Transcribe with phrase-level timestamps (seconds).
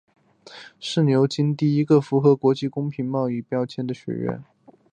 [0.79, 4.43] 是牛津第一个符合国际公平贸易标签组织要求的学院。